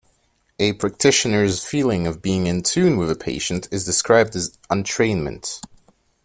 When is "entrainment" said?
4.67-5.61